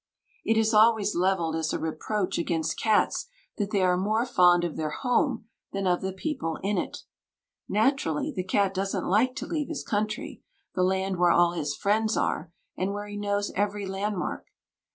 It 0.43 0.57
is 0.57 0.73
always 0.73 1.13
levelled 1.13 1.55
as 1.55 1.73
a 1.73 1.77
reproach 1.79 2.39
against 2.39 2.79
cats 2.79 3.27
that 3.59 3.69
they 3.69 3.83
are 3.83 3.95
more 3.95 4.25
fond 4.25 4.63
of 4.63 4.75
their 4.75 4.89
home 4.89 5.45
than 5.73 5.85
of 5.85 6.01
the 6.01 6.11
people 6.11 6.57
in 6.63 6.79
it. 6.79 7.03
Naturally, 7.69 8.33
the 8.35 8.43
cat 8.43 8.73
doesn't 8.73 9.05
like 9.05 9.35
to 9.35 9.45
leave 9.45 9.67
his 9.67 9.83
country, 9.83 10.41
the 10.73 10.81
land 10.81 11.17
where 11.19 11.29
all 11.29 11.51
his 11.51 11.75
friends 11.75 12.17
are, 12.17 12.51
and 12.75 12.93
where 12.93 13.05
he 13.05 13.15
knows 13.15 13.51
every 13.55 13.85
landmark. 13.85 14.47